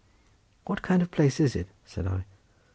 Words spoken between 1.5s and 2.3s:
it?" said I.